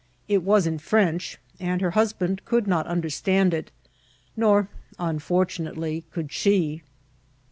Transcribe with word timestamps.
''It 0.35 0.41
was 0.41 0.65
in 0.65 0.79
French, 0.79 1.37
and 1.59 1.79
her 1.79 1.91
husband 1.91 2.43
could 2.43 2.65
not 2.65 2.87
understand 2.87 3.53
it, 3.53 3.69
nor, 4.35 4.67
unfortunately, 4.97 6.05
could 6.09 6.31
she. 6.31 6.81